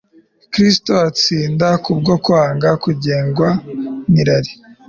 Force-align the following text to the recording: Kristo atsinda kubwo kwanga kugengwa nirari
Kristo 0.51 0.91
atsinda 1.07 1.67
kubwo 1.83 2.13
kwanga 2.23 2.69
kugengwa 2.83 3.49
nirari 4.11 4.51